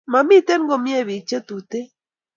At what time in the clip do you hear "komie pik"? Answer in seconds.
0.69-1.23